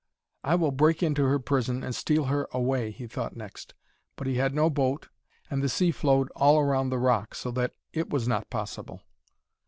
[0.43, 3.75] 'I will break into her prison, and steal her away,' he thought next.
[4.15, 5.09] But he had no boat,
[5.47, 9.03] and the sea flowed all round the rock, so that it was not possible.